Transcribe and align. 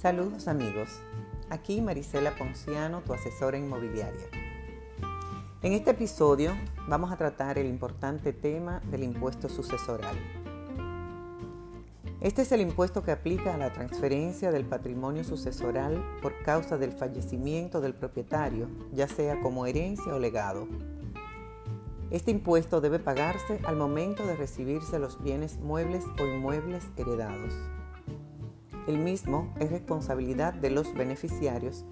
Saludos 0.00 0.48
amigos, 0.48 0.88
aquí 1.50 1.82
Marisela 1.82 2.34
Ponciano, 2.34 3.02
tu 3.02 3.12
asesora 3.12 3.58
inmobiliaria. 3.58 4.28
En 5.60 5.74
este 5.74 5.90
episodio 5.90 6.56
vamos 6.88 7.12
a 7.12 7.18
tratar 7.18 7.58
el 7.58 7.66
importante 7.66 8.32
tema 8.32 8.80
del 8.90 9.02
impuesto 9.02 9.50
sucesoral. 9.50 10.16
Este 12.22 12.40
es 12.40 12.52
el 12.52 12.62
impuesto 12.62 13.02
que 13.02 13.12
aplica 13.12 13.52
a 13.52 13.58
la 13.58 13.74
transferencia 13.74 14.50
del 14.50 14.64
patrimonio 14.64 15.22
sucesoral 15.22 16.02
por 16.22 16.32
causa 16.44 16.78
del 16.78 16.92
fallecimiento 16.92 17.82
del 17.82 17.92
propietario, 17.92 18.70
ya 18.94 19.06
sea 19.06 19.38
como 19.42 19.66
herencia 19.66 20.14
o 20.14 20.18
legado. 20.18 20.66
Este 22.10 22.30
impuesto 22.30 22.80
debe 22.80 23.00
pagarse 23.00 23.60
al 23.66 23.76
momento 23.76 24.26
de 24.26 24.34
recibirse 24.34 24.98
los 24.98 25.22
bienes 25.22 25.58
muebles 25.58 26.06
o 26.18 26.24
inmuebles 26.24 26.86
heredados. 26.96 27.52
El 28.90 28.98
mismo 28.98 29.54
es 29.60 29.70
responsabilidad 29.70 30.52
de 30.52 30.68
los 30.68 30.92
beneficiarios, 30.94 31.84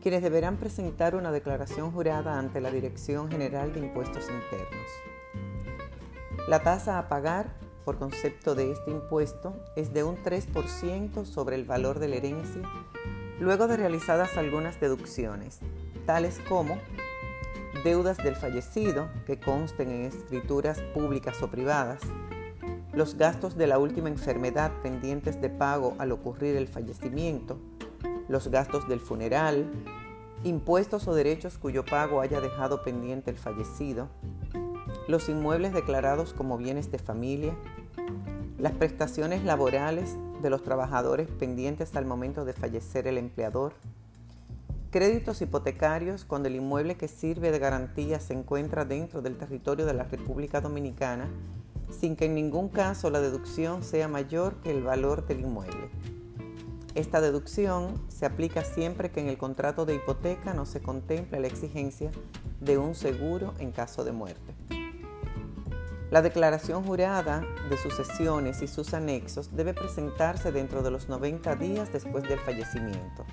quienes 0.00 0.22
deberán 0.22 0.56
presentar 0.56 1.16
una 1.16 1.32
declaración 1.32 1.90
jurada 1.90 2.38
ante 2.38 2.60
la 2.60 2.70
Dirección 2.70 3.28
General 3.28 3.72
de 3.72 3.80
Impuestos 3.80 4.28
Internos. 4.30 4.86
La 6.46 6.62
tasa 6.62 7.00
a 7.00 7.08
pagar 7.08 7.56
por 7.84 7.98
concepto 7.98 8.54
de 8.54 8.70
este 8.70 8.92
impuesto 8.92 9.64
es 9.74 9.92
de 9.92 10.04
un 10.04 10.16
3% 10.16 11.24
sobre 11.24 11.56
el 11.56 11.64
valor 11.64 11.98
de 11.98 12.06
la 12.06 12.16
herencia, 12.18 12.62
luego 13.40 13.66
de 13.66 13.76
realizadas 13.76 14.36
algunas 14.36 14.78
deducciones, 14.78 15.58
tales 16.06 16.38
como 16.48 16.78
deudas 17.82 18.18
del 18.18 18.36
fallecido 18.36 19.08
que 19.26 19.40
consten 19.40 19.90
en 19.90 20.04
escrituras 20.04 20.80
públicas 20.94 21.42
o 21.42 21.50
privadas, 21.50 22.02
los 22.96 23.16
gastos 23.16 23.56
de 23.56 23.66
la 23.66 23.78
última 23.78 24.08
enfermedad 24.08 24.70
pendientes 24.82 25.40
de 25.40 25.50
pago 25.50 25.94
al 25.98 26.12
ocurrir 26.12 26.56
el 26.56 26.68
fallecimiento, 26.68 27.58
los 28.28 28.48
gastos 28.48 28.88
del 28.88 29.00
funeral, 29.00 29.68
impuestos 30.44 31.08
o 31.08 31.14
derechos 31.14 31.58
cuyo 31.58 31.84
pago 31.84 32.20
haya 32.20 32.40
dejado 32.40 32.84
pendiente 32.84 33.30
el 33.30 33.36
fallecido, 33.36 34.08
los 35.08 35.28
inmuebles 35.28 35.72
declarados 35.72 36.32
como 36.32 36.56
bienes 36.56 36.92
de 36.92 36.98
familia, 36.98 37.54
las 38.58 38.72
prestaciones 38.72 39.42
laborales 39.42 40.16
de 40.40 40.50
los 40.50 40.62
trabajadores 40.62 41.28
pendientes 41.28 41.96
al 41.96 42.06
momento 42.06 42.44
de 42.44 42.52
fallecer 42.52 43.08
el 43.08 43.18
empleador, 43.18 43.72
créditos 44.92 45.42
hipotecarios 45.42 46.24
cuando 46.24 46.46
el 46.46 46.54
inmueble 46.54 46.94
que 46.96 47.08
sirve 47.08 47.50
de 47.50 47.58
garantía 47.58 48.20
se 48.20 48.34
encuentra 48.34 48.84
dentro 48.84 49.20
del 49.20 49.36
territorio 49.36 49.84
de 49.84 49.94
la 49.94 50.04
República 50.04 50.60
Dominicana 50.60 51.28
sin 51.94 52.16
que 52.16 52.26
en 52.26 52.34
ningún 52.34 52.68
caso 52.68 53.10
la 53.10 53.20
deducción 53.20 53.82
sea 53.82 54.08
mayor 54.08 54.56
que 54.56 54.70
el 54.70 54.82
valor 54.82 55.26
del 55.26 55.40
inmueble. 55.40 55.90
Esta 56.94 57.20
deducción 57.20 58.00
se 58.08 58.24
aplica 58.24 58.62
siempre 58.62 59.10
que 59.10 59.20
en 59.20 59.28
el 59.28 59.38
contrato 59.38 59.84
de 59.84 59.96
hipoteca 59.96 60.54
no 60.54 60.64
se 60.64 60.80
contemple 60.80 61.40
la 61.40 61.48
exigencia 61.48 62.12
de 62.60 62.78
un 62.78 62.94
seguro 62.94 63.54
en 63.58 63.72
caso 63.72 64.04
de 64.04 64.12
muerte. 64.12 64.54
La 66.10 66.22
declaración 66.22 66.84
jurada 66.84 67.44
de 67.68 67.76
sucesiones 67.76 68.62
y 68.62 68.68
sus 68.68 68.94
anexos 68.94 69.56
debe 69.56 69.74
presentarse 69.74 70.52
dentro 70.52 70.84
de 70.84 70.92
los 70.92 71.08
90 71.08 71.56
días 71.56 71.92
después 71.92 72.22
del 72.22 72.38
fallecimiento. 72.38 73.24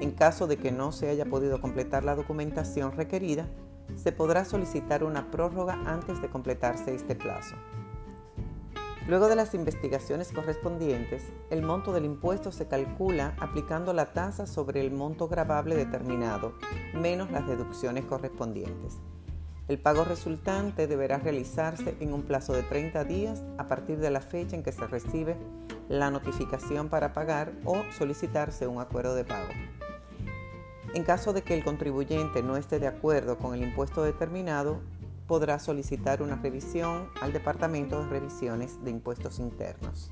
En 0.00 0.12
caso 0.12 0.46
de 0.46 0.56
que 0.56 0.72
no 0.72 0.92
se 0.92 1.10
haya 1.10 1.26
podido 1.26 1.60
completar 1.60 2.04
la 2.04 2.14
documentación 2.14 2.92
requerida, 2.92 3.46
se 3.94 4.12
podrá 4.12 4.46
solicitar 4.46 5.04
una 5.04 5.30
prórroga 5.30 5.74
antes 5.84 6.22
de 6.22 6.30
completarse 6.30 6.94
este 6.94 7.14
plazo. 7.14 7.56
Luego 9.08 9.28
de 9.28 9.36
las 9.36 9.54
investigaciones 9.54 10.32
correspondientes, 10.32 11.22
el 11.50 11.62
monto 11.62 11.92
del 11.92 12.04
impuesto 12.04 12.50
se 12.50 12.66
calcula 12.66 13.36
aplicando 13.38 13.92
la 13.92 14.12
tasa 14.12 14.48
sobre 14.48 14.80
el 14.80 14.90
monto 14.90 15.28
grabable 15.28 15.76
determinado, 15.76 16.54
menos 16.92 17.30
las 17.30 17.46
deducciones 17.46 18.04
correspondientes. 18.04 18.98
El 19.68 19.78
pago 19.78 20.02
resultante 20.04 20.88
deberá 20.88 21.18
realizarse 21.18 21.96
en 22.00 22.14
un 22.14 22.22
plazo 22.22 22.52
de 22.52 22.64
30 22.64 23.04
días 23.04 23.44
a 23.58 23.68
partir 23.68 23.98
de 23.98 24.10
la 24.10 24.20
fecha 24.20 24.56
en 24.56 24.64
que 24.64 24.72
se 24.72 24.88
recibe 24.88 25.36
la 25.88 26.10
notificación 26.10 26.88
para 26.88 27.12
pagar 27.12 27.52
o 27.64 27.84
solicitarse 27.96 28.66
un 28.66 28.80
acuerdo 28.80 29.14
de 29.14 29.24
pago. 29.24 29.50
En 30.94 31.04
caso 31.04 31.32
de 31.32 31.42
que 31.42 31.54
el 31.54 31.62
contribuyente 31.62 32.42
no 32.42 32.56
esté 32.56 32.80
de 32.80 32.88
acuerdo 32.88 33.38
con 33.38 33.54
el 33.54 33.62
impuesto 33.62 34.02
determinado, 34.02 34.80
podrá 35.26 35.58
solicitar 35.58 36.22
una 36.22 36.36
revisión 36.36 37.08
al 37.20 37.32
Departamento 37.32 38.00
de 38.00 38.08
Revisiones 38.08 38.82
de 38.84 38.90
Impuestos 38.90 39.38
Internos. 39.38 40.10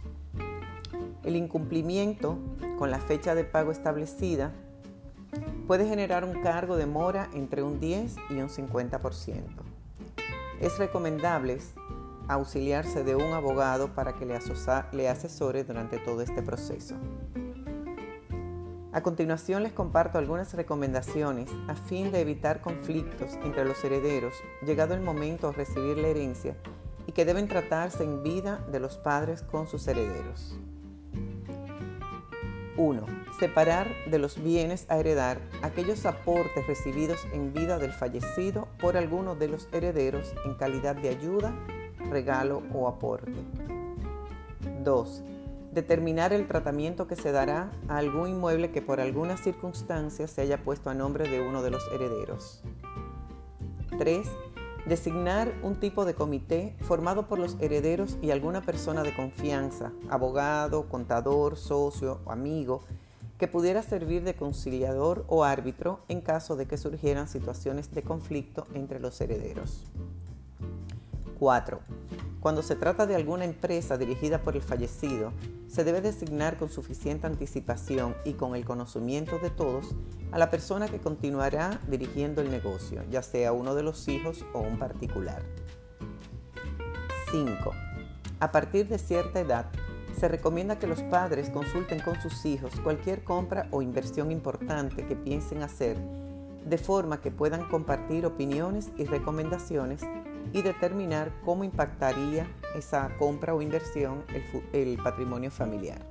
El 1.22 1.36
incumplimiento 1.36 2.38
con 2.78 2.90
la 2.90 2.98
fecha 2.98 3.34
de 3.34 3.44
pago 3.44 3.70
establecida 3.70 4.52
puede 5.66 5.88
generar 5.88 6.24
un 6.24 6.42
cargo 6.42 6.76
de 6.76 6.86
mora 6.86 7.30
entre 7.34 7.62
un 7.62 7.80
10 7.80 8.16
y 8.30 8.34
un 8.34 8.48
50%. 8.48 9.42
Es 10.60 10.78
recomendable 10.78 11.58
auxiliarse 12.28 13.04
de 13.04 13.16
un 13.16 13.32
abogado 13.32 13.94
para 13.94 14.14
que 14.14 14.26
le 14.26 15.08
asesore 15.08 15.64
durante 15.64 15.98
todo 15.98 16.22
este 16.22 16.42
proceso. 16.42 16.96
A 18.94 19.02
continuación 19.02 19.64
les 19.64 19.72
comparto 19.72 20.18
algunas 20.18 20.54
recomendaciones 20.54 21.50
a 21.66 21.74
fin 21.74 22.12
de 22.12 22.20
evitar 22.20 22.60
conflictos 22.60 23.32
entre 23.42 23.64
los 23.64 23.82
herederos 23.82 24.34
llegado 24.64 24.94
el 24.94 25.00
momento 25.00 25.50
de 25.50 25.56
recibir 25.56 25.98
la 25.98 26.06
herencia 26.06 26.54
y 27.04 27.10
que 27.10 27.24
deben 27.24 27.48
tratarse 27.48 28.04
en 28.04 28.22
vida 28.22 28.64
de 28.70 28.78
los 28.78 28.96
padres 28.96 29.42
con 29.42 29.66
sus 29.66 29.88
herederos. 29.88 30.56
1. 32.76 33.04
Separar 33.40 33.88
de 34.08 34.20
los 34.20 34.40
bienes 34.40 34.86
a 34.88 34.96
heredar 34.96 35.40
aquellos 35.62 36.06
aportes 36.06 36.64
recibidos 36.68 37.18
en 37.32 37.52
vida 37.52 37.78
del 37.78 37.92
fallecido 37.92 38.68
por 38.78 38.96
alguno 38.96 39.34
de 39.34 39.48
los 39.48 39.68
herederos 39.72 40.32
en 40.44 40.54
calidad 40.54 40.94
de 40.94 41.08
ayuda, 41.08 41.52
regalo 42.10 42.62
o 42.72 42.86
aporte. 42.86 43.32
2 44.84 45.24
determinar 45.74 46.32
el 46.32 46.46
tratamiento 46.46 47.06
que 47.08 47.16
se 47.16 47.32
dará 47.32 47.72
a 47.88 47.98
algún 47.98 48.28
inmueble 48.28 48.70
que 48.70 48.80
por 48.80 49.00
alguna 49.00 49.36
circunstancia 49.36 50.28
se 50.28 50.40
haya 50.40 50.62
puesto 50.62 50.88
a 50.88 50.94
nombre 50.94 51.28
de 51.28 51.40
uno 51.40 51.62
de 51.62 51.70
los 51.70 51.86
herederos. 51.88 52.62
3. 53.98 54.26
Designar 54.86 55.52
un 55.62 55.80
tipo 55.80 56.04
de 56.04 56.14
comité 56.14 56.76
formado 56.82 57.26
por 57.26 57.38
los 57.38 57.56
herederos 57.60 58.18
y 58.22 58.30
alguna 58.30 58.62
persona 58.62 59.02
de 59.02 59.14
confianza, 59.14 59.92
abogado, 60.08 60.88
contador, 60.88 61.56
socio 61.56 62.20
o 62.24 62.30
amigo, 62.30 62.82
que 63.38 63.48
pudiera 63.48 63.82
servir 63.82 64.22
de 64.22 64.34
conciliador 64.34 65.24
o 65.26 65.42
árbitro 65.42 66.00
en 66.08 66.20
caso 66.20 66.54
de 66.54 66.66
que 66.66 66.76
surgieran 66.76 67.26
situaciones 67.26 67.92
de 67.92 68.02
conflicto 68.02 68.66
entre 68.74 69.00
los 69.00 69.20
herederos. 69.20 69.84
4. 71.40 71.80
Cuando 72.44 72.60
se 72.60 72.76
trata 72.76 73.06
de 73.06 73.16
alguna 73.16 73.46
empresa 73.46 73.96
dirigida 73.96 74.42
por 74.42 74.54
el 74.54 74.60
fallecido, 74.60 75.32
se 75.66 75.82
debe 75.82 76.02
designar 76.02 76.58
con 76.58 76.68
suficiente 76.68 77.26
anticipación 77.26 78.14
y 78.26 78.34
con 78.34 78.54
el 78.54 78.66
conocimiento 78.66 79.38
de 79.38 79.48
todos 79.48 79.96
a 80.30 80.36
la 80.36 80.50
persona 80.50 80.86
que 80.88 81.00
continuará 81.00 81.80
dirigiendo 81.88 82.42
el 82.42 82.50
negocio, 82.50 83.02
ya 83.10 83.22
sea 83.22 83.54
uno 83.54 83.74
de 83.74 83.82
los 83.82 84.08
hijos 84.08 84.44
o 84.52 84.60
un 84.60 84.78
particular. 84.78 85.42
5. 87.30 87.70
A 88.40 88.52
partir 88.52 88.88
de 88.88 88.98
cierta 88.98 89.40
edad, 89.40 89.70
se 90.14 90.28
recomienda 90.28 90.78
que 90.78 90.86
los 90.86 91.00
padres 91.04 91.48
consulten 91.48 92.00
con 92.00 92.20
sus 92.20 92.44
hijos 92.44 92.78
cualquier 92.80 93.24
compra 93.24 93.68
o 93.70 93.80
inversión 93.80 94.30
importante 94.30 95.06
que 95.06 95.16
piensen 95.16 95.62
hacer, 95.62 95.96
de 96.66 96.76
forma 96.76 97.22
que 97.22 97.30
puedan 97.30 97.70
compartir 97.70 98.26
opiniones 98.26 98.90
y 98.98 99.06
recomendaciones 99.06 100.02
y 100.52 100.62
determinar 100.62 101.32
cómo 101.44 101.64
impactaría 101.64 102.46
esa 102.74 103.10
compra 103.18 103.54
o 103.54 103.62
inversión 103.62 104.24
el, 104.72 104.98
patrimonio 104.98 105.50
familiar. 105.50 106.06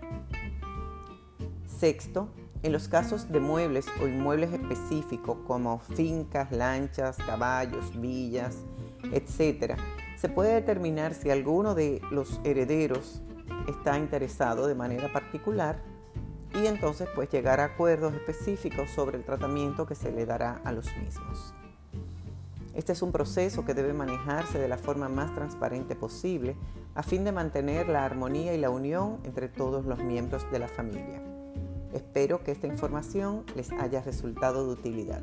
Sexto, 1.65 2.29
en 2.61 2.71
los 2.71 2.87
casos 2.87 3.31
de 3.31 3.39
muebles 3.39 3.85
o 4.01 4.07
inmuebles 4.07 4.53
específicos 4.53 5.37
como 5.45 5.79
fincas, 5.79 6.51
lanchas, 6.51 7.17
caballos, 7.17 7.99
villas, 7.99 8.65
etc., 9.11 9.75
se 10.17 10.29
puede 10.29 10.53
determinar 10.53 11.13
si 11.13 11.29
alguno 11.29 11.75
de 11.75 12.01
los 12.09 12.39
herederos 12.45 13.21
está 13.67 13.97
interesado 13.97 14.67
de 14.67 14.75
manera 14.75 15.11
particular 15.11 15.83
y 16.53 16.67
entonces 16.67 17.09
pues 17.15 17.29
llegar 17.29 17.59
a 17.59 17.65
acuerdos 17.65 18.13
específicos 18.13 18.89
sobre 18.91 19.17
el 19.17 19.25
tratamiento 19.25 19.85
que 19.85 19.95
se 19.95 20.11
le 20.11 20.25
dará 20.25 20.61
a 20.63 20.71
los 20.71 20.85
mismos. 20.97 21.53
Este 22.73 22.91
es 22.91 23.01
un 23.03 23.11
proceso 23.11 23.65
que 23.65 23.75
debe 23.75 23.93
manejarse 23.93 24.57
de 24.57 24.67
la 24.67 24.77
forma 24.77 25.07
más 25.07 25.33
transparente 25.35 25.95
posible 25.95 26.55
a 26.95 27.03
fin 27.03 27.23
de 27.23 27.31
mantener 27.31 27.87
la 27.87 28.03
armonía 28.03 28.53
y 28.53 28.59
la 28.59 28.71
unión 28.71 29.19
entre 29.23 29.47
todos 29.47 29.85
los 29.85 29.99
miembros 29.99 30.49
de 30.51 30.59
la 30.59 30.67
familia. 30.67 31.21
Espero 31.93 32.43
que 32.43 32.51
esta 32.51 32.65
información 32.65 33.43
les 33.55 33.71
haya 33.71 34.01
resultado 34.01 34.65
de 34.65 34.73
utilidad. 34.73 35.21